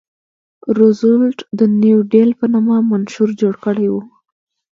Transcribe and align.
روزولټ 0.77 1.37
د 1.59 1.61
نیو 1.81 1.99
ډیل 2.13 2.29
په 2.39 2.45
نامه 2.53 2.77
منشور 2.91 3.29
جوړ 3.41 3.53
کړی 3.65 3.87
و. 3.93 3.95